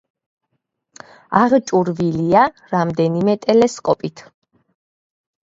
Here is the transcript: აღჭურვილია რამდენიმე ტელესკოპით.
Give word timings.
აღჭურვილია 1.41 2.47
რამდენიმე 2.73 3.37
ტელესკოპით. 3.45 4.27